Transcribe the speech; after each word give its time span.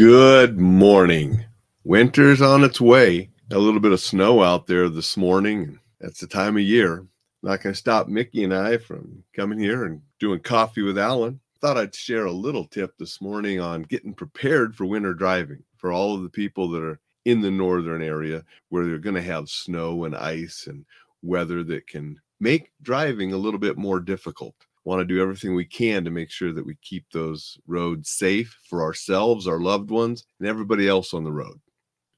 Good 0.00 0.58
morning. 0.58 1.44
Winter's 1.84 2.40
on 2.40 2.64
its 2.64 2.80
way. 2.80 3.28
A 3.50 3.58
little 3.58 3.80
bit 3.80 3.92
of 3.92 4.00
snow 4.00 4.42
out 4.42 4.66
there 4.66 4.88
this 4.88 5.14
morning. 5.14 5.78
That's 6.00 6.20
the 6.20 6.26
time 6.26 6.56
of 6.56 6.62
year. 6.62 7.04
Not 7.42 7.62
going 7.62 7.74
to 7.74 7.78
stop 7.78 8.08
Mickey 8.08 8.42
and 8.42 8.54
I 8.54 8.78
from 8.78 9.22
coming 9.36 9.58
here 9.58 9.84
and 9.84 10.00
doing 10.18 10.40
coffee 10.40 10.80
with 10.80 10.96
Alain. 10.96 11.38
Thought 11.60 11.76
I'd 11.76 11.94
share 11.94 12.24
a 12.24 12.32
little 12.32 12.64
tip 12.64 12.96
this 12.96 13.20
morning 13.20 13.60
on 13.60 13.82
getting 13.82 14.14
prepared 14.14 14.74
for 14.74 14.86
winter 14.86 15.12
driving 15.12 15.62
for 15.76 15.92
all 15.92 16.14
of 16.14 16.22
the 16.22 16.30
people 16.30 16.70
that 16.70 16.82
are 16.82 16.98
in 17.26 17.42
the 17.42 17.50
northern 17.50 18.00
area 18.00 18.42
where 18.70 18.86
they're 18.86 18.96
going 18.96 19.16
to 19.16 19.20
have 19.20 19.50
snow 19.50 20.04
and 20.04 20.16
ice 20.16 20.66
and 20.66 20.86
weather 21.20 21.62
that 21.64 21.86
can 21.86 22.18
make 22.40 22.72
driving 22.80 23.34
a 23.34 23.36
little 23.36 23.60
bit 23.60 23.76
more 23.76 24.00
difficult 24.00 24.54
want 24.84 25.00
to 25.00 25.04
do 25.04 25.20
everything 25.20 25.54
we 25.54 25.64
can 25.64 26.04
to 26.04 26.10
make 26.10 26.30
sure 26.30 26.52
that 26.52 26.64
we 26.64 26.76
keep 26.82 27.04
those 27.12 27.58
roads 27.66 28.10
safe 28.10 28.58
for 28.68 28.82
ourselves, 28.82 29.46
our 29.46 29.60
loved 29.60 29.90
ones, 29.90 30.24
and 30.38 30.48
everybody 30.48 30.88
else 30.88 31.12
on 31.12 31.24
the 31.24 31.32
road. 31.32 31.60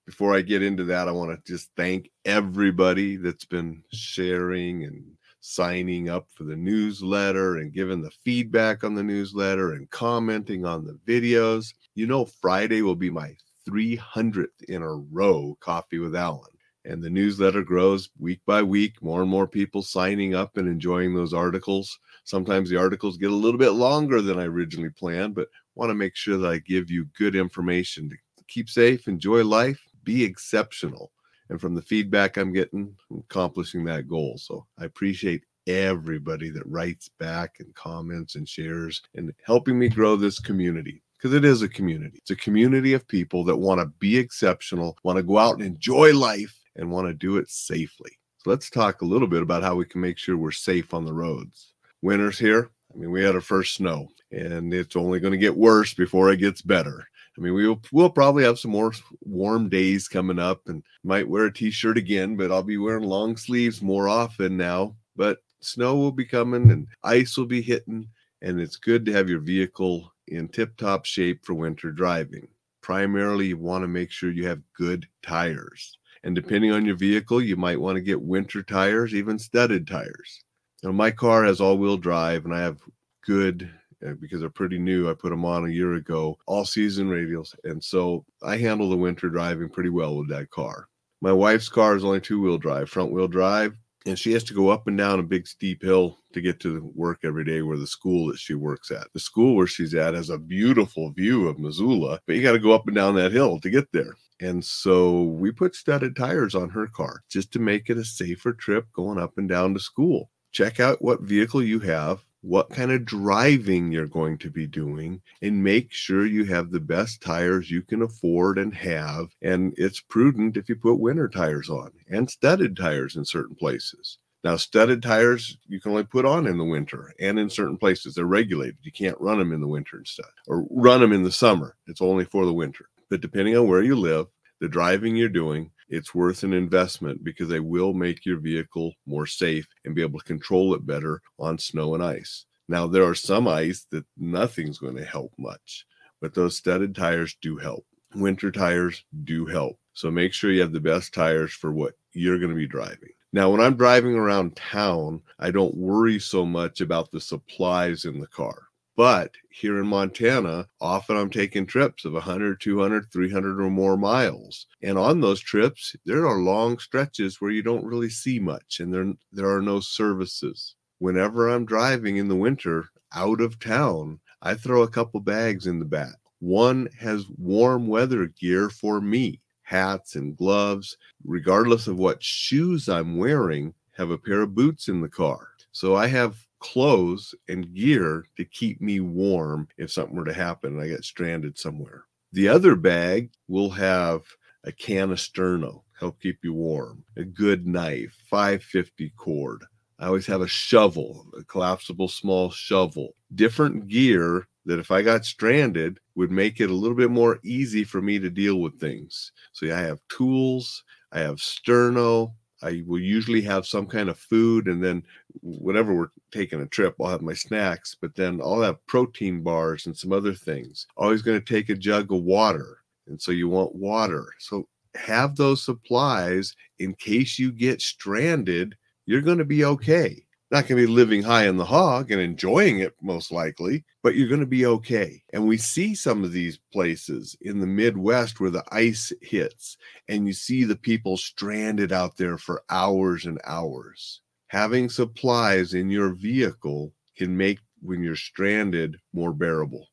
Before 0.07 0.35
I 0.35 0.43
get 0.43 0.63
into 0.63 0.85
that, 0.85 1.09
I 1.09 1.13
want 1.13 1.31
to 1.31 1.53
just 1.53 1.71
thank 1.77 2.11
everybody 2.25 3.17
that's 3.17 3.45
been 3.45 3.83
sharing 3.93 4.85
and 4.85 5.05
signing 5.41 6.09
up 6.09 6.29
for 6.35 6.45
the 6.45 6.57
newsletter 6.57 7.57
and 7.57 7.73
giving 7.73 8.01
the 8.01 8.13
feedback 8.25 8.85
on 8.85 8.95
the 8.95 9.03
newsletter 9.03 9.75
and 9.75 9.91
commenting 9.91 10.65
on 10.65 10.85
the 10.85 10.99
videos. 11.07 11.73
You 11.95 12.07
know, 12.07 12.25
Friday 12.25 12.83
will 12.83 12.97
be 12.97 13.11
my 13.11 13.35
300th 13.69 14.63
in 14.69 14.83
a 14.83 14.93
row 14.93 15.57
coffee 15.61 15.99
with 15.99 16.15
Alain 16.15 16.43
and 16.85 17.03
the 17.03 17.11
newsletter 17.11 17.63
grows 17.63 18.11
week 18.19 18.41
by 18.47 18.63
week 18.63 19.01
more 19.03 19.23
and 19.23 19.31
more 19.31 19.47
people 19.47 19.83
signing 19.83 20.35
up 20.35 20.57
and 20.57 20.69
enjoying 20.69 21.15
those 21.15 21.33
articles. 21.33 21.99
Sometimes 22.25 22.71
the 22.71 22.77
articles 22.77 23.17
get 23.17 23.31
a 23.31 23.35
little 23.35 23.59
bit 23.59 23.71
longer 23.71 24.21
than 24.21 24.39
i 24.39 24.45
originally 24.45 24.91
planned 24.91 25.35
but 25.35 25.49
want 25.75 25.91
to 25.91 25.95
make 25.95 26.17
sure 26.17 26.37
that 26.37 26.51
i 26.51 26.59
give 26.59 26.91
you 26.91 27.07
good 27.17 27.35
information 27.35 28.09
to 28.09 28.17
keep 28.49 28.69
safe 28.69 29.09
enjoy 29.09 29.45
life 29.45 29.81
be 30.05 30.25
exceptional. 30.25 31.13
And 31.49 31.61
from 31.61 31.75
the 31.75 31.83
feedback 31.83 32.37
i'm 32.37 32.53
getting 32.53 32.95
I'm 33.11 33.19
accomplishing 33.19 33.85
that 33.85 34.09
goal. 34.09 34.39
So 34.39 34.67
i 34.79 34.85
appreciate 34.85 35.45
everybody 35.67 36.51
that 36.51 36.67
writes 36.67 37.09
back 37.21 37.57
and 37.61 37.75
comments 37.75 38.35
and 38.35 38.49
shares 38.49 39.01
and 39.15 39.33
helping 39.45 39.79
me 39.79 39.89
grow 39.89 40.17
this 40.17 40.39
community 40.39 41.03
because 41.23 41.35
it 41.35 41.45
is 41.45 41.63
a 41.63 41.69
community. 41.69 42.19
It's 42.19 42.33
a 42.33 42.37
community 42.37 42.95
of 42.95 43.07
people 43.07 43.45
that 43.45 43.57
want 43.57 43.81
to 43.81 43.87
be 44.01 44.19
exceptional, 44.19 44.97
want 45.05 45.19
to 45.19 45.23
go 45.23 45.39
out 45.39 45.55
and 45.55 45.63
enjoy 45.63 46.13
life, 46.13 46.59
and 46.77 46.91
want 46.91 47.09
to 47.09 47.15
do 47.15 47.37
it 47.37 47.49
safely. 47.51 48.11
So 48.39 48.51
let's 48.51 48.71
talk 48.71 49.03
a 49.03 49.07
little 49.07 49.29
bit 49.29 49.43
about 49.43 49.63
how 49.63 49.75
we 49.75 49.85
can 49.85 50.01
make 50.01 50.19
sure 50.19 50.37
we're 50.37 50.51
safe 50.51 50.95
on 50.95 51.05
the 51.05 51.13
roads. 51.13 51.75
Winter's 52.03 52.39
here. 52.39 52.71
I 52.93 52.99
mean, 52.99 53.11
we 53.11 53.23
had 53.23 53.35
our 53.35 53.41
first 53.41 53.75
snow, 53.75 54.09
and 54.33 54.75
it's 54.75 54.97
only 54.97 55.21
going 55.21 55.33
to 55.33 55.39
get 55.39 55.57
worse 55.57 55.95
before 55.95 56.31
it 56.31 56.39
gets 56.39 56.61
better. 56.61 57.07
I 57.39 57.41
mean, 57.41 57.55
we'll 57.55 57.81
we'll 57.93 58.11
probably 58.11 58.45
have 58.45 58.59
some 58.59 58.73
more 58.73 58.93
warm 59.23 59.69
days 59.71 60.09
coming 60.09 60.39
up, 60.39 60.63
and 60.67 60.83
might 61.03 61.29
wear 61.29 61.47
a 61.47 61.53
t-shirt 61.53 61.97
again, 61.97 62.37
but 62.37 62.53
I'll 62.53 62.63
be 62.63 62.77
wearing 62.77 63.05
long 63.05 63.37
sleeves 63.37 63.81
more 63.81 64.09
often 64.09 64.57
now. 64.57 64.97
But 65.17 65.39
snow 65.61 65.97
will 65.97 66.13
be 66.13 66.27
coming, 66.27 66.71
and 66.71 66.87
ice 67.05 67.39
will 67.39 67.47
be 67.47 67.63
hitting, 67.63 68.09
and 68.43 68.61
it's 68.61 68.77
good 68.77 69.07
to 69.07 69.13
have 69.13 69.31
your 69.31 69.41
vehicle 69.41 70.13
in 70.29 70.49
tip-top 70.49 71.07
shape 71.07 71.45
for 71.45 71.55
winter 71.55 71.91
driving. 71.91 72.49
Primarily, 72.83 73.47
you 73.47 73.57
want 73.57 73.83
to 73.83 73.89
make 73.89 74.11
sure 74.11 74.31
you 74.31 74.47
have 74.49 74.61
good 74.77 75.07
tires. 75.23 75.97
And 76.25 76.35
depending 76.35 76.73
on 76.73 76.85
your 76.85 76.97
vehicle, 76.97 77.43
you 77.43 77.57
might 77.57 77.81
want 77.81 77.97
to 77.97 78.03
get 78.03 78.21
winter 78.21 78.63
tires, 78.63 79.15
even 79.15 79.39
studded 79.39 79.87
tires. 79.87 80.45
Now, 80.83 80.93
my 80.93 81.11
car 81.11 81.45
has 81.45 81.61
all 81.61 81.79
wheel 81.79 81.97
drive 81.97 82.45
and 82.45 82.55
I 82.55 82.61
have 82.61 82.79
good 83.25 83.71
uh, 84.07 84.13
because 84.21 84.41
they're 84.41 84.51
pretty 84.51 84.79
new. 84.79 85.09
I 85.09 85.15
put 85.15 85.31
them 85.31 85.45
on 85.45 85.65
a 85.65 85.73
year 85.73 85.95
ago, 85.95 86.37
all 86.47 86.65
season 86.65 87.09
radials. 87.09 87.55
And 87.65 87.83
so 87.83 88.25
I 88.43 88.57
handle 88.57 88.91
the 88.91 88.97
winter 88.97 89.29
driving 89.29 89.69
pretty 89.69 89.91
well 89.91 90.17
with 90.17 90.29
that 90.31 90.51
car. 90.51 90.89
My 91.21 91.33
wife's 91.33 91.69
car 91.69 91.95
is 91.97 92.05
only 92.05 92.21
two 92.21 92.41
wheel 92.41 92.59
drive, 92.59 92.91
front 92.91 93.13
wheel 93.13 93.29
drive, 93.29 93.77
and 94.07 94.19
she 94.19 94.33
has 94.33 94.43
to 94.45 94.55
go 94.55 94.71
up 94.71 94.89
and 94.89 94.99
down 94.99 95.21
a 95.21 95.25
big 95.25 95.47
steep 95.47 95.83
hill 95.83 96.19
to 96.33 96.41
get 96.41 96.59
to 96.61 96.91
work 96.97 97.21
every 97.23 97.45
day 97.45 97.63
where 97.63 97.79
the 97.79 97.87
school 97.87 98.27
that 98.29 98.39
she 98.39 98.55
works 98.55 98.91
at. 98.91 99.07
The 99.15 99.21
school 99.21 99.55
where 99.55 99.69
she's 99.69 99.95
at 99.95 100.15
has 100.15 100.31
a 100.31 100.39
beautiful 100.39 101.13
view 101.13 101.47
of 101.47 101.61
Missoula, 101.61 102.19
but 102.27 102.35
you 102.35 102.43
got 102.43 102.53
to 102.53 102.59
go 102.59 102.73
up 102.73 102.87
and 102.89 102.97
down 102.97 103.15
that 103.17 103.33
hill 103.33 103.61
to 103.61 103.71
get 103.71 103.93
there. 103.93 104.17
And 104.43 104.65
so 104.65 105.23
we 105.23 105.53
put 105.53 105.77
studded 105.77 106.17
tires 106.17 106.57
on 106.57 106.69
her 106.71 106.89
car 106.89 107.23
just 107.29 107.53
to 107.53 107.61
make 107.61 107.89
it 107.89 107.97
a 107.97 108.05
safer 108.05 108.53
trip 108.53 108.87
going 108.93 109.17
up 109.17 109.39
and 109.39 109.49
down 109.49 109.73
to 109.75 109.79
school. 109.79 110.31
Check 110.51 110.81
out 110.81 111.01
what 111.01 111.23
vehicle 111.23 111.63
you 111.63 111.79
have, 111.79 112.25
what 112.41 112.69
kind 112.71 112.91
of 112.91 113.05
driving 113.05 113.93
you're 113.93 114.09
going 114.09 114.39
to 114.39 114.51
be 114.51 114.67
doing, 114.67 115.23
and 115.43 115.63
make 115.63 115.93
sure 115.93 116.27
you 116.27 116.45
have 116.47 116.73
the 116.73 116.81
best 116.81 117.23
tires 117.23 117.71
you 117.71 117.83
can 117.83 118.03
afford 118.03 118.59
and 118.59 118.75
have. 118.75 119.29
And 119.43 119.75
it's 119.77 120.01
prudent 120.01 120.57
if 120.57 120.69
you 120.69 120.75
put 120.75 120.99
winter 120.99 121.29
tires 121.29 121.71
on 121.71 121.93
and 122.11 122.29
studded 122.29 122.77
tires 122.77 123.15
in 123.15 123.25
certain 123.25 123.55
places. 123.55 124.19
Now, 124.43 124.57
studded 124.57 125.05
tires 125.05 125.57
you 125.69 125.81
can 125.81 125.93
only 125.93 126.03
put 126.03 126.25
on 126.25 126.49
in 126.49 126.59
the 126.59 126.65
winter 126.65 127.15
and 127.21 127.39
in 127.39 127.49
certain 127.49 127.79
places. 127.79 128.17
They're 128.17 128.25
regulated. 128.25 128.79
You 128.83 128.91
can't 128.91 129.21
run 129.21 129.39
them 129.39 129.53
in 129.53 129.61
the 129.61 129.69
winter 129.69 129.99
and 129.99 130.07
stuff 130.07 130.33
or 130.49 130.67
run 130.69 131.01
them 131.01 131.13
in 131.13 131.23
the 131.23 131.31
summer. 131.31 131.77
It's 131.87 132.03
only 132.03 132.25
for 132.25 132.45
the 132.45 132.53
winter. 132.53 132.87
But 133.13 133.21
depending 133.21 133.59
on 133.59 133.69
where 133.69 133.83
you 133.83 133.95
live, 133.95 134.29
the 134.61 134.71
driving 134.71 135.15
you're 135.17 135.29
doing, 135.29 135.71
it's 135.91 136.15
worth 136.15 136.45
an 136.45 136.55
investment 136.55 137.23
because 137.23 137.47
they 137.47 137.61
will 137.61 137.93
make 137.93 138.25
your 138.25 138.39
vehicle 138.39 138.95
more 139.05 139.27
safe 139.27 139.67
and 139.85 139.95
be 139.95 140.01
able 140.01 140.19
to 140.19 140.25
control 140.25 140.73
it 140.73 140.87
better 140.87 141.21
on 141.39 141.59
snow 141.59 141.95
and 141.95 142.03
ice. 142.03 142.47
Now, 142.71 142.87
there 142.87 143.05
are 143.05 143.15
some 143.15 143.47
ice 143.47 143.87
that 143.91 144.07
nothing's 144.17 144.79
going 144.79 144.97
to 144.97 145.05
help 145.05 145.31
much, 145.39 145.85
but 146.23 146.33
those 146.33 146.57
studded 146.57 146.95
tires 146.95 147.37
do 147.43 147.59
help. 147.59 147.85
Winter 148.15 148.51
tires 148.51 149.05
do 149.25 149.45
help. 149.45 149.79
So 149.93 150.11
make 150.11 150.33
sure 150.33 150.51
you 150.51 150.63
have 150.63 150.73
the 150.73 150.81
best 150.81 151.13
tires 151.13 151.53
for 151.53 151.71
what 151.71 151.93
you're 152.15 152.39
going 152.39 152.49
to 152.49 152.57
be 152.57 152.67
driving. 152.67 153.11
Now, 153.35 153.51
when 153.51 153.61
I'm 153.61 153.77
driving 153.77 154.15
around 154.15 154.57
town, 154.57 155.21
I 155.39 155.51
don't 155.51 155.77
worry 155.77 156.19
so 156.19 156.47
much 156.47 156.81
about 156.81 157.11
the 157.11 157.21
supplies 157.21 158.07
in 158.07 158.21
the 158.21 158.27
car. 158.27 158.69
But 158.97 159.33
here 159.51 159.79
in 159.79 159.87
Montana, 159.87 160.69
often 160.81 161.17
I'm 161.17 161.31
taking 161.31 161.65
trips 161.65 162.05
of 162.05 162.13
100, 162.13 162.61
200, 162.61 163.11
300 163.11 163.61
or 163.61 163.71
more 163.71 163.97
miles. 163.97 164.67
And 164.83 164.99
on 164.99 165.21
those 165.21 165.41
trips, 165.41 165.97
there 166.05 166.27
are 166.27 166.39
long 166.39 166.79
stretches 166.79 167.41
where 167.41 167.51
you 167.51 167.63
don't 167.63 167.87
really 167.87 168.11
see 168.11 168.39
much 168.39 168.81
and 168.81 168.93
there, 168.93 169.13
there 169.33 169.51
are 169.51 169.63
no 169.63 169.81
services. 169.81 170.75
Whenever 170.99 171.49
I'm 171.49 171.65
driving 171.65 172.19
in 172.19 172.29
the 172.29 172.37
winter 172.37 172.91
out 173.15 173.41
of 173.41 173.59
town, 173.59 174.21
I 174.43 174.55
throw 174.55 174.83
a 174.83 174.89
couple 174.89 175.21
bags 175.21 175.67
in 175.67 175.79
the 175.79 175.85
back. 175.85 176.17
One 176.41 176.89
has 176.99 177.27
warm 177.39 177.87
weather 177.87 178.27
gear 178.27 178.69
for 178.69 179.01
me 179.01 179.41
hats 179.63 180.17
and 180.17 180.37
gloves, 180.37 180.99
regardless 181.25 181.87
of 181.87 181.97
what 181.97 182.23
shoes 182.23 182.91
I'm 182.91 183.17
wearing, 183.17 183.73
have 183.97 184.11
a 184.11 184.19
pair 184.19 184.43
of 184.43 184.55
boots 184.55 184.89
in 184.89 185.01
the 185.01 185.09
car. 185.09 185.49
So 185.73 185.97
I 185.97 186.09
have 186.09 186.37
clothes 186.63 187.35
and 187.49 187.75
gear 187.75 188.25
to 188.37 188.45
keep 188.45 188.81
me 188.81 189.01
warm 189.01 189.69
if 189.77 189.91
something 189.91 190.17
were 190.17 190.25
to 190.25 190.33
happen 190.33 190.73
and 190.73 190.81
I 190.81 190.89
get 190.89 191.05
stranded 191.05 191.59
somewhere. 191.59 192.05
The 192.33 192.49
other 192.49 192.77
bag 192.77 193.31
will 193.49 193.71
have 193.71 194.23
a 194.65 194.73
can 194.73 195.11
of 195.11 195.19
sterno, 195.19 195.83
help 195.99 196.21
keep 196.21 196.39
you 196.45 196.55
warm, 196.55 197.05
a 197.17 197.25
good 197.25 197.67
knife, 197.67 198.17
550 198.31 199.13
cord. 199.17 199.65
I 199.99 200.07
always 200.07 200.27
have 200.27 200.41
a 200.41 200.49
shovel, 200.49 201.27
a 201.39 201.45
collapsible 201.45 202.09
small 202.09 202.51
shovel, 202.51 203.17
different 203.35 203.89
gear 203.89 204.47
that 204.65 204.79
if 204.79 204.93
I 204.93 205.03
got 205.03 205.25
stranded 205.25 205.99
would 206.15 206.31
make 206.31 206.61
it 206.61 206.71
a 206.71 206.75
little 206.75 206.97
bit 206.97 207.11
more 207.11 207.41
easy 207.43 207.83
for 207.83 208.01
me 208.01 208.21
to 208.21 208.31
deal 208.31 208.61
with 208.61 208.79
things. 208.79 209.33
So 209.53 209.67
yeah, 209.67 209.79
I 209.79 209.83
have 209.83 210.01
tools, 210.09 210.85
I 211.11 211.21
have 211.21 211.37
sterno, 211.37 212.33
I 212.63 212.83
will 212.87 213.01
usually 213.01 213.43
have 213.43 213.67
some 213.67 213.87
kind 213.87 214.09
of 214.09 214.19
food, 214.19 214.69
and 214.69 214.83
then 214.83 215.03
whenever 215.43 215.95
we're 215.95 216.11
taking 216.31 216.61
a 216.61 216.67
trip, 216.67 216.95
I'll 217.01 217.09
have 217.09 217.23
my 217.23 217.35
snacks. 217.35 217.97
But 218.01 218.15
then 218.15 218.41
I'll 218.41 218.63
have 218.63 218.87
protein 218.87 219.43
bars 219.43 219.87
and 219.87 219.97
some 219.97 220.13
other 220.13 220.35
things. 220.35 220.87
Always 220.97 221.23
going 221.23 221.41
to 221.41 221.55
take 221.55 221.69
a 221.69 221.75
jug 221.75 222.13
of 222.13 222.23
water, 222.23 222.79
and 223.07 223.21
so 223.21 223.33
you 223.33 223.49
want 223.49 223.75
water. 223.75 224.27
So 224.39 224.69
have 224.95 225.37
those 225.37 225.63
supplies 225.63 226.55
in 226.79 226.95
case 226.95 227.39
you 227.39 227.53
get 227.53 227.81
stranded. 227.81 228.77
You're 229.07 229.21
going 229.21 229.39
to 229.39 229.45
be 229.45 229.65
okay 229.65 230.25
not 230.53 230.69
going 230.69 230.79
to 230.79 230.87
be 230.87 230.93
living 230.93 231.23
high 231.23 231.49
in 231.49 231.57
the 231.57 231.65
hog 231.65 232.11
and 232.11 232.21
enjoying 232.21 232.81
it 232.81 232.95
most 233.01 233.33
likely, 233.33 233.85
but 234.03 234.15
you're 234.15 234.29
going 234.29 234.39
to 234.39 234.47
be 234.47 234.67
okay. 234.67 235.23
And 235.33 235.49
we 235.49 235.57
see 235.57 235.95
some 235.95 236.23
of 236.23 236.33
these 236.33 236.61
places 236.73 237.35
in 237.41 237.59
the 237.59 237.67
Midwest 237.67 238.39
where 238.39 238.51
the 238.51 238.65
ice 238.71 239.15
hits 239.23 239.79
and 240.09 240.27
you 240.27 240.35
see 240.35 240.65
the 240.65 240.77
people 240.77 241.17
stranded 241.17 241.91
out 241.91 242.19
there 242.19 242.37
for 242.37 242.63
hours 242.69 243.25
and 243.25 243.41
hours. 243.47 244.21
Having 244.49 244.91
supplies 244.91 245.73
in 245.73 245.89
your 245.89 246.11
vehicle 246.11 246.93
can 247.17 247.35
make 247.35 247.59
when 247.81 248.03
you're 248.03 248.15
stranded 248.15 248.99
more 249.15 249.33
bearable. 249.33 249.89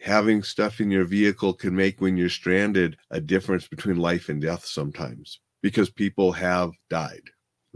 Having 0.00 0.44
stuff 0.44 0.80
in 0.80 0.92
your 0.92 1.04
vehicle 1.04 1.52
can 1.52 1.74
make 1.74 2.00
when 2.00 2.16
you're 2.16 2.28
stranded 2.28 2.96
a 3.10 3.20
difference 3.20 3.66
between 3.66 3.96
life 3.96 4.28
and 4.28 4.40
death 4.40 4.64
sometimes 4.64 5.40
because 5.60 5.90
people 5.90 6.30
have 6.30 6.70
died 6.88 7.22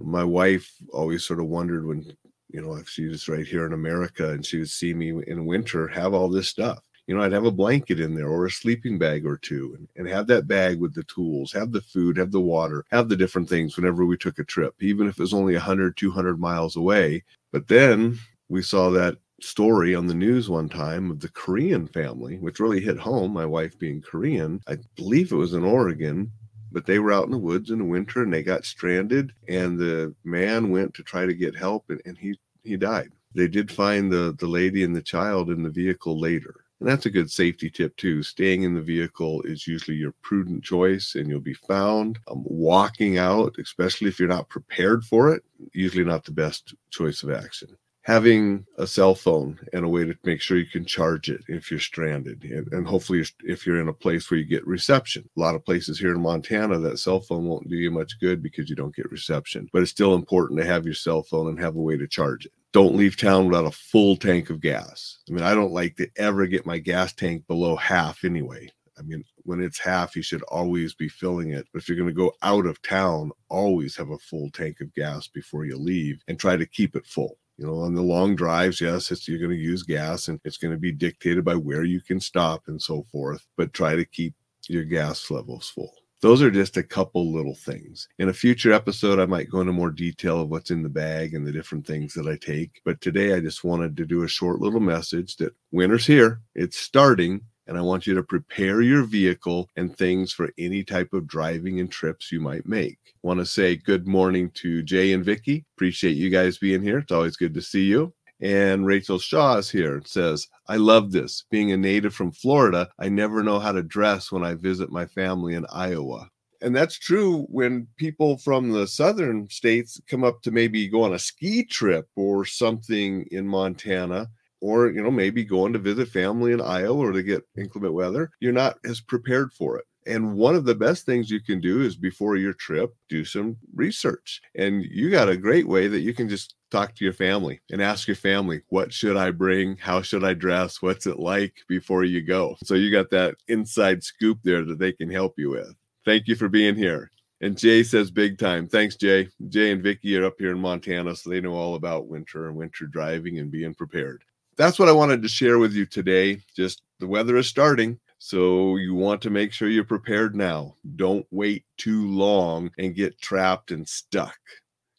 my 0.01 0.25
wife 0.25 0.73
always 0.93 1.25
sort 1.25 1.41
of 1.41 1.47
wondered 1.47 1.85
when 1.85 2.05
you 2.51 2.63
know, 2.63 2.75
if 2.77 2.89
she 2.89 3.07
was 3.07 3.29
right 3.29 3.47
here 3.47 3.67
in 3.67 3.73
America 3.73 4.31
and 4.31 4.45
she 4.45 4.59
would 4.59 4.71
see 4.71 4.95
me 4.95 5.13
in 5.27 5.47
winter 5.47 5.87
have 5.89 6.15
all 6.15 6.29
this 6.29 6.49
stuff. 6.49 6.83
you 7.07 7.15
know, 7.15 7.23
I'd 7.23 7.33
have 7.33 7.47
a 7.47 7.51
blanket 7.51 8.01
in 8.01 8.15
there 8.15 8.29
or 8.29 8.47
a 8.47 8.51
sleeping 8.51 8.99
bag 8.99 9.25
or 9.27 9.39
two 9.39 9.75
and, 9.79 9.89
and 9.97 10.09
have 10.09 10.27
that 10.27 10.47
bag 10.47 10.79
with 10.79 10.95
the 10.95 11.05
tools, 11.05 11.53
have 11.53 11.73
the 11.73 11.81
food, 11.81 12.19
have 12.19 12.33
the 12.33 12.41
water, 12.41 12.85
have 12.91 13.09
the 13.09 13.17
different 13.17 13.49
things 13.49 13.77
whenever 13.77 14.05
we 14.05 14.17
took 14.17 14.39
a 14.39 14.45
trip, 14.45 14.75
even 14.81 15.09
if 15.09 15.19
it 15.19 15.23
was 15.23 15.35
only 15.35 15.55
100, 15.55 15.97
200 15.97 16.39
miles 16.39 16.77
away. 16.77 17.25
But 17.53 17.69
then 17.69 18.19
we 18.49 18.63
saw 18.63 18.91
that 18.91 19.17
story 19.41 19.95
on 19.95 20.07
the 20.07 20.15
news 20.15 20.49
one 20.49 20.69
time 20.69 21.11
of 21.11 21.21
the 21.21 21.31
Korean 21.31 21.87
family, 21.87 22.39
which 22.39 22.61
really 22.61 22.81
hit 22.81 22.99
home, 22.99 23.33
my 23.33 23.47
wife 23.47 23.79
being 23.79 24.03
Korean. 24.03 24.61
I 24.67 24.77
believe 24.97 25.33
it 25.33 25.37
was 25.37 25.55
in 25.55 25.65
Oregon, 25.65 26.31
but 26.73 26.87
they 26.87 26.99
were 26.99 27.13
out 27.13 27.25
in 27.25 27.31
the 27.31 27.39
woods 27.39 27.71
in 27.71 27.79
the 27.79 27.85
winter 27.85 28.23
and 28.23 28.33
they 28.33 28.43
got 28.43 28.65
stranded 28.65 29.33
and 29.49 29.79
the 29.79 30.15
man 30.25 30.71
went 30.71 30.95
to 30.95 31.03
try 31.03 31.27
to 31.27 31.35
get 31.35 31.57
help 31.57 31.85
and, 31.89 32.01
and 32.05 32.19
he 32.19 32.39
he 32.65 32.77
died. 32.77 33.13
They 33.35 33.49
did 33.49 33.71
find 33.71 34.13
the 34.13 34.35
the 34.39 34.47
lady 34.47 34.85
and 34.85 34.95
the 34.95 35.03
child 35.03 35.51
in 35.51 35.63
the 35.63 35.71
vehicle 35.71 36.19
later. 36.19 36.65
And 36.81 36.89
that's 36.89 37.07
a 37.07 37.11
good 37.11 37.31
safety 37.31 37.71
tip 37.71 37.97
too. 37.97 38.23
Staying 38.23 38.63
in 38.63 38.75
the 38.75 38.81
vehicle 38.81 39.43
is 39.43 39.67
usually 39.67 39.97
your 39.97 40.15
prudent 40.23 40.63
choice 40.63 41.17
and 41.17 41.29
you'll 41.29 41.41
be 41.41 41.55
found. 41.55 42.21
Um, 42.29 42.45
walking 42.45 43.19
out, 43.19 43.57
especially 43.59 44.09
if 44.09 44.21
you're 44.21 44.29
not 44.29 44.49
prepared 44.49 45.05
for 45.05 45.35
it, 45.35 45.43
usually 45.73 46.05
not 46.05 46.25
the 46.25 46.31
best 46.31 46.75
choice 46.91 47.25
of 47.25 47.33
action 47.33 47.77
having 48.09 48.65
a 48.79 48.87
cell 48.87 49.15
phone 49.15 49.61
and 49.75 49.85
a 49.85 49.89
way 49.89 50.03
to 50.03 50.17
make 50.25 50.41
sure 50.41 50.57
you 50.57 50.65
can 50.65 50.87
charge 50.87 51.29
it 51.29 51.43
if 51.47 51.71
you're 51.71 51.79
stranded. 51.79 52.43
And, 52.43 52.67
and, 52.73 52.87
hopefully 52.87 53.23
if 53.45 53.67
you're 53.67 53.83
in 53.83 53.89
a 53.89 53.93
place 53.93 54.31
where 54.31 54.41
you 54.41 54.47
get 54.47 54.67
reception. 54.67 55.29
A 55.37 55.41
lot 55.41 55.55
of 55.55 55.63
places 55.63 55.99
here 55.99 56.13
in 56.13 56.23
montana 56.23 56.79
that 56.79 57.01
cell 57.01 57.21
phone 57.21 57.45
won't 57.45 57.69
do 57.69 57.77
you 57.77 57.91
much 57.91 58.19
good 58.19 58.43
because 58.43 58.71
you 58.71 58.77
don't 58.77 58.97
get 58.97 59.11
reception. 59.11 59.69
But 59.75 59.83
it's 59.83 59.91
still 59.91 60.15
important 60.15 60.59
to 60.59 60.67
have 60.67 60.87
your 60.87 60.95
cell 60.95 61.23
phone 61.23 61.49
and 61.49 61.61
have 61.61 61.77
a 61.77 61.83
way 61.83 61.99
to 61.99 62.09
charge 62.09 62.47
it. 62.47 62.53
Don't 62.73 62.97
leave 62.97 63.19
town 63.19 63.47
without 63.47 63.67
a 63.67 63.71
full 63.71 64.17
tank 64.17 64.49
of 64.49 64.63
gas. 64.63 65.19
I 65.29 65.35
mean 65.35 65.45
i 65.45 65.55
don't 65.55 65.73
like 65.73 65.97
to 65.97 66.09
ever 66.17 66.47
get 66.47 66.65
my 66.65 66.79
gas 66.79 67.13
tank 67.13 67.47
below 67.47 67.77
half 67.77 68.25
anyway. 68.25 68.71
I 68.99 69.03
mean, 69.03 69.23
when 69.45 69.63
it's 69.63 69.79
half, 69.79 70.17
you 70.17 70.23
should 70.23 70.43
always 70.45 70.95
be 70.95 71.09
filling 71.09 71.53
it. 71.53 71.67
But 71.73 71.83
if 71.83 71.89
you're 71.89 71.99
going 71.99 72.09
to 72.09 72.15
go 72.15 72.33
out 72.43 72.67
of 72.67 72.83
town, 72.83 73.31
always 73.49 73.95
have 73.97 74.11
a 74.11 74.19
full 74.19 74.51
tank 74.51 74.81
of 74.81 74.93
gas 74.95 75.29
before 75.29 75.67
you 75.67 75.77
leave 75.77 76.21
and 76.27 76.37
try 76.37 76.57
to 76.57 76.67
keep 76.67 76.97
it 76.97 77.07
full 77.07 77.39
you 77.59 77.67
know 77.67 77.81
on 77.81 77.95
the 77.95 78.03
long 78.03 78.35
drives 78.35 78.81
yes 78.81 79.11
it's 79.11 79.29
you're 79.29 79.39
going 79.39 79.51
to 79.51 79.57
use 79.57 79.83
gas 79.83 80.29
and 80.29 80.41
it's 80.45 80.57
going 80.57 80.73
to 80.73 80.81
be 80.81 80.93
dictated 80.93 81.45
by 81.45 81.55
where 81.55 81.85
you 81.85 82.01
can 82.01 82.21
stop 82.21 82.63
and 82.69 82.81
so 82.81 83.05
forth 83.13 83.47
but 83.57 83.73
try 83.73 83.95
to 83.95 84.05
keep 84.05 84.35
your 84.69 84.85
gas 84.85 85.31
levels 85.31 85.69
full 85.69 85.93
those 86.21 86.43
are 86.43 86.51
just 86.51 86.77
a 86.77 86.83
couple 86.83 87.33
little 87.33 87.55
things. 87.55 88.09
In 88.19 88.29
a 88.29 88.33
future 88.33 88.73
episode, 88.73 89.21
I 89.21 89.27
might 89.27 89.51
go 89.51 89.61
into 89.61 89.73
more 89.73 89.93
detail 89.93 90.41
of 90.41 90.49
what's 90.49 90.73
in 90.73 90.83
the 90.83 90.89
bag 90.89 91.33
and 91.33 91.47
the 91.47 91.53
different 91.53 91.87
things 91.87 92.13
that 92.15 92.27
I 92.27 92.37
take. 92.37 92.81
But 92.85 93.01
today, 93.01 93.35
I 93.35 93.41
just 93.41 93.63
wanted 93.63 93.97
to 93.97 94.05
do 94.05 94.25
a 94.25 94.29
short 94.29 94.59
little 94.59 94.81
message 94.81 95.37
that 95.37 95.55
winter's 95.71 96.07
here, 96.07 96.41
it's 96.57 96.77
starting, 96.77 97.43
and 97.69 97.77
I 97.79 97.83
want 97.83 98.07
you 98.07 98.15
to 98.15 98.23
prepare 98.23 98.81
your 98.81 99.05
vehicle 99.05 99.69
and 99.77 99.97
things 99.97 100.33
for 100.33 100.51
any 100.59 100.83
type 100.83 101.13
of 101.13 101.29
driving 101.29 101.79
and 101.81 101.91
trips 101.91 102.33
you 102.33 102.41
might 102.41 102.67
make. 102.67 102.99
Want 103.23 103.39
to 103.41 103.47
say 103.47 103.77
good 103.77 104.09
morning 104.09 104.51
to 104.55 104.83
Jay 104.83 105.13
and 105.13 105.25
Vicky. 105.25 105.65
Appreciate 105.77 106.17
you 106.17 106.31
guys 106.31 106.59
being 106.59 106.83
here. 106.83 106.99
It's 106.99 107.13
always 107.13 107.37
good 107.37 107.55
to 107.55 107.63
see 107.63 107.85
you. 107.85 108.13
And 108.41 108.87
Rachel 108.87 109.19
Shaw 109.19 109.57
is 109.57 109.69
here 109.69 109.97
and 109.97 110.07
says, 110.07 110.47
I 110.69 110.77
love 110.77 111.13
this. 111.13 111.45
Being 111.51 111.73
a 111.73 111.77
native 111.77 112.15
from 112.15 112.33
Florida, 112.33 112.89
I 112.99 113.09
never 113.09 113.43
know 113.43 113.59
how 113.59 113.73
to 113.73 113.83
dress 113.83 114.33
when 114.33 114.45
I 114.45 114.55
visit 114.55 114.91
my 114.91 115.07
family 115.07 115.55
in 115.55 115.67
Iowa. 115.73 116.31
And 116.61 116.75
that's 116.75 116.99
true 116.99 117.47
when 117.51 117.87
people 117.97 118.39
from 118.39 118.71
the 118.71 118.87
southern 118.87 119.49
states 119.49 120.01
come 120.09 120.25
up 120.25 120.43
to 120.43 120.51
maybe 120.51 120.89
go 120.89 121.03
on 121.03 121.15
a 121.15 121.19
ski 121.19 121.65
trip 121.65 122.09
or 122.17 122.45
something 122.45 123.27
in 123.31 123.47
Montana 123.47 124.29
or 124.61 124.91
you 124.91 125.03
know 125.03 125.11
maybe 125.11 125.45
going 125.45 125.73
to 125.73 125.79
visit 125.79 126.09
family 126.09 126.53
in 126.53 126.61
Iowa 126.61 127.09
or 127.09 127.13
to 127.13 127.23
get 127.23 127.45
inclement 127.57 127.95
weather, 127.95 128.31
you're 128.41 128.53
not 128.53 128.79
as 128.85 129.01
prepared 129.01 129.53
for 129.53 129.79
it. 129.79 129.85
And 130.09 130.35
one 130.35 130.55
of 130.55 130.65
the 130.65 130.75
best 130.75 131.05
things 131.05 131.31
you 131.31 131.41
can 131.41 131.61
do 131.61 131.83
is 131.83 131.95
before 131.95 132.37
your 132.37 132.55
trip, 132.55 132.95
do 133.11 133.27
some 133.27 133.59
research. 133.75 134.41
And 134.55 134.83
you 134.83 135.11
got 135.11 135.29
a 135.29 135.37
great 135.37 135.69
way 135.69 135.87
that 135.87 136.01
you 136.01 136.15
can 136.15 136.31
just 136.31 136.55
talk 136.71 136.95
to 136.95 137.05
your 137.05 137.13
family 137.13 137.61
and 137.71 137.83
ask 137.83 138.09
your 138.09 138.17
family, 138.17 138.63
what 138.69 138.91
should 138.91 139.19
I 139.19 139.33
bring? 139.33 139.77
How 139.77 140.01
should 140.01 140.25
I 140.25 140.33
dress? 140.33 140.81
What's 140.81 141.07
it 141.07 141.19
like 141.19 141.53
before 141.69 142.05
you 142.05 142.23
go? 142.23 142.57
So 142.65 142.75
you 142.75 142.91
got 142.91 143.11
that 143.11 143.35
inside 143.49 144.03
scoop 144.03 144.39
there 144.45 144.65
that 144.65 144.79
they 144.79 144.93
can 144.93 145.11
help 145.11 145.35
you 145.37 145.51
with. 145.51 145.75
Thank 146.07 146.27
you 146.27 146.37
for 146.37 146.49
being 146.49 146.75
here. 146.75 147.11
And 147.43 147.59
Jay 147.59 147.83
says 147.83 148.11
big 148.11 148.39
time. 148.39 148.67
Thanks, 148.67 148.97
Jay. 148.97 149.29
Jay 149.51 149.71
and 149.73 149.83
Vicky 149.83 150.17
are 150.17 150.25
up 150.25 150.37
here 150.39 150.53
in 150.53 150.59
Montana, 150.59 151.15
so 151.15 151.29
they 151.29 151.43
know 151.43 151.53
all 151.53 151.75
about 151.75 152.09
winter 152.09 152.49
and 152.49 152.57
winter 152.57 152.87
driving 152.87 153.39
and 153.39 153.51
being 153.51 153.75
prepared 153.75 154.25
that's 154.59 154.79
what 154.79 154.89
I 154.89 154.93
wanted 154.93 155.23
to 155.23 155.29
share 155.29 155.59
with 155.59 155.73
you 155.73 155.87
today. 155.87 156.43
Just 156.55 156.83
the 156.99 157.07
weather 157.07 157.37
is 157.37 157.47
starting. 157.47 157.99
So 158.19 158.77
you 158.77 158.95
want 158.95 159.23
to 159.23 159.31
make 159.31 159.53
sure 159.53 159.69
you're 159.69 159.85
prepared 159.85 160.35
now. 160.35 160.75
Don't 160.97 161.25
wait 161.31 161.65
too 161.77 162.09
long 162.09 162.71
and 162.77 162.95
get 162.95 163.21
trapped 163.21 163.71
and 163.71 163.89
stuck. 163.89 164.37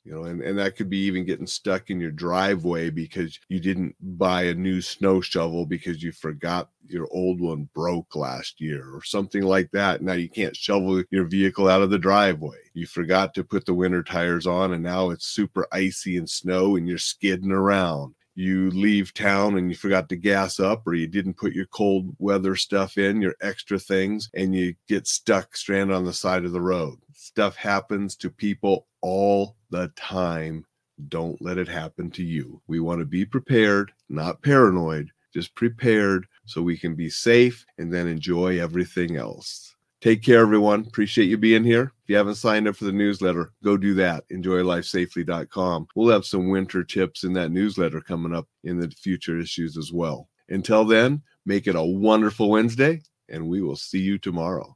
You 0.06 0.14
know, 0.14 0.24
and, 0.24 0.42
and 0.42 0.58
that 0.58 0.78
could 0.78 0.90
be 0.90 1.00
even 1.00 1.26
getting 1.26 1.46
stuck 1.46 1.90
in 1.90 2.00
your 2.00 2.10
driveway 2.10 2.90
because 2.90 3.38
you 3.50 3.60
didn't 3.60 3.96
buy 4.18 4.44
a 4.44 4.54
new 4.54 4.82
snow 4.82 5.20
shovel 5.20 5.66
because 5.66 6.02
you 6.02 6.14
forgot 6.14 6.70
your 6.88 7.08
old 7.12 7.42
one 7.42 7.70
broke 7.76 8.16
last 8.16 8.62
year 8.62 8.90
or 8.96 9.04
something 9.04 9.44
like 9.44 9.70
that. 9.72 10.02
Now 10.02 10.14
you 10.14 10.30
can't 10.30 10.56
shovel 10.56 11.04
your 11.12 11.26
vehicle 11.26 11.68
out 11.68 11.82
of 11.82 11.90
the 11.90 12.00
driveway. 12.00 12.58
You 12.74 12.88
forgot 12.88 13.34
to 13.34 13.44
put 13.44 13.66
the 13.66 13.74
winter 13.74 14.02
tires 14.02 14.48
on 14.48 14.74
and 14.74 14.82
now 14.82 15.10
it's 15.10 15.28
super 15.28 15.68
icy 15.74 16.16
and 16.16 16.30
snow 16.30 16.78
and 16.78 16.88
you're 16.88 16.98
skidding 16.98 17.52
around 17.52 18.16
you 18.39 18.71
leave 18.71 19.13
town 19.13 19.57
and 19.57 19.69
you 19.69 19.75
forgot 19.75 20.07
to 20.07 20.15
gas 20.15 20.62
up 20.62 20.88
or 20.88 20.94
you 20.94 21.07
didn't 21.07 21.33
put 21.33 21.51
your 21.51 21.65
cold 21.65 22.15
weather 22.19 22.56
stuff 22.56 22.97
in, 22.97 23.21
your 23.21 23.36
extra 23.41 23.77
things, 23.77 24.30
and 24.33 24.56
you 24.56 24.74
get 24.88 25.06
stuck 25.06 25.57
stranded 25.57 25.94
on 25.94 26.06
the 26.06 26.13
side 26.13 26.45
of 26.45 26.53
the 26.53 26.62
road. 26.62 26.97
Stuff 27.13 27.57
happens 27.57 28.15
to 28.15 28.30
people 28.30 28.88
all 29.01 29.57
the 29.71 29.89
time. 29.97 30.65
Don't 31.09 31.41
let 31.41 31.57
it 31.57 31.68
happen 31.68 32.09
to 32.12 32.24
you. 32.24 32.62
We 32.68 32.80
want 32.80 33.00
to 33.00 33.06
be 33.06 33.25
prepared, 33.25 33.91
not 34.07 34.41
paranoid, 34.41 35.12
just 35.33 35.53
prepared 35.53 36.25
so 36.45 36.62
we 36.62 36.77
can 36.77 36.95
be 36.95 37.09
safe 37.09 37.65
and 37.77 37.94
then 37.94 38.07
enjoy 38.07 38.62
everything 38.62 39.18
else. 39.18 39.75
Take 40.01 40.24
care, 40.24 40.40
everyone. 40.40 40.86
Appreciate 40.88 41.25
you 41.25 41.38
being 41.38 41.66
here. 41.66 41.92
If 42.04 42.10
you 42.10 42.16
haven't 42.16 42.36
signed 42.36 42.69
up 42.69 42.78
for 42.78 42.86
the 42.86 42.92
newsletter, 42.94 43.51
go 43.66 43.75
do 43.75 43.94
that. 43.96 44.24
EnjoyLifeSafely.com. 44.30 45.88
We'll 45.94 46.13
have 46.13 46.25
some 46.25 46.50
winter 46.50 46.86
tips 46.86 47.25
in 47.25 47.34
that 47.34 47.51
newsletter 47.51 48.00
coming 48.00 48.34
up 48.34 48.48
in 48.63 48.80
the 48.80 48.90
future 48.92 49.38
issues 49.38 49.78
as 49.78 49.92
well. 49.92 50.30
Until 50.48 50.86
then, 50.86 51.22
make 51.46 51.68
it 51.68 51.75
a 51.75 51.84
wonderful 51.84 52.50
Wednesday, 52.50 53.01
and 53.28 53.50
we 53.50 53.62
will 53.62 53.75
see 53.75 54.00
you 54.00 54.18
tomorrow. 54.18 54.74